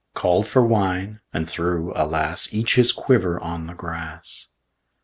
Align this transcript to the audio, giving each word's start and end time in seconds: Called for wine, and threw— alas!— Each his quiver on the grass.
Called 0.15 0.47
for 0.47 0.65
wine, 0.65 1.19
and 1.31 1.47
threw— 1.47 1.93
alas!— 1.95 2.51
Each 2.55 2.73
his 2.73 2.91
quiver 2.91 3.39
on 3.39 3.67
the 3.67 3.75
grass. 3.75 4.47